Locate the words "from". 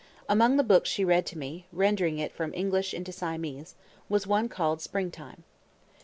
2.33-2.55